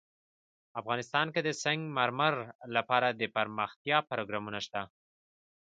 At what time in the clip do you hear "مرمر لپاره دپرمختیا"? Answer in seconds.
1.97-3.97